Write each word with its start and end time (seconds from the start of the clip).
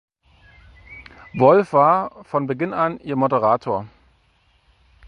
Wolf 1.35 1.73
war 1.73 2.23
von 2.25 2.47
Beginn 2.47 2.73
an 2.73 2.97
ihr 3.01 3.15
Moderator. 3.15 3.85